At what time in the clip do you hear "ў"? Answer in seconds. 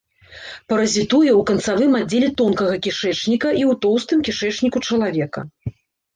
1.35-1.41, 3.69-3.81